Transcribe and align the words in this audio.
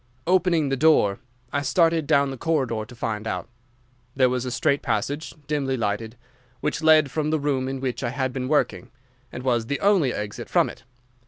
Opening 0.25 0.69
the 0.69 0.75
door, 0.75 1.19
I 1.53 1.61
started 1.61 2.07
down 2.07 2.31
the 2.31 2.35
corridor 2.37 2.85
to 2.87 2.95
find 2.95 3.27
out. 3.27 3.47
There 4.15 4.29
was 4.29 4.45
a 4.45 4.49
straight 4.51 4.81
passage, 4.81 5.35
dimly 5.45 5.77
lighted, 5.77 6.15
which 6.59 6.81
led 6.81 7.11
from 7.11 7.29
the 7.29 7.39
room 7.39 7.67
in 7.69 7.79
which 7.79 8.01
I 8.01 8.09
had 8.09 8.33
been 8.33 8.47
working, 8.47 8.89
and 9.31 9.43
was 9.43 9.67
the 9.67 9.79
only 9.79 10.11
exit 10.11 10.49
from 10.49 10.71
it. 10.71 10.85